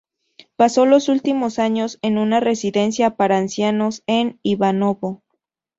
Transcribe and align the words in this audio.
Pasó 0.55 0.87
los 0.87 1.09
últimos 1.09 1.59
años 1.59 1.99
en 2.01 2.17
una 2.17 2.39
residencia 2.39 3.11
para 3.17 3.37
ancianos 3.37 4.01
en 4.07 4.39
Ivanovo. 4.41 5.21